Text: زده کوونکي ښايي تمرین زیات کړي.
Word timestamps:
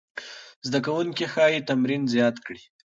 زده 0.67 0.79
کوونکي 0.85 1.25
ښايي 1.33 1.59
تمرین 1.69 2.03
زیات 2.13 2.35
کړي. 2.45 2.63